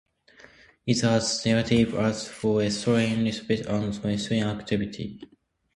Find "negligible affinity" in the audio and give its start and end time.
1.45-2.23